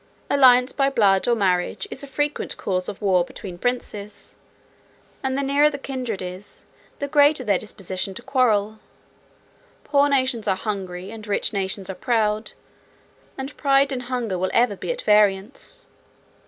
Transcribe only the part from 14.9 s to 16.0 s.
at variance.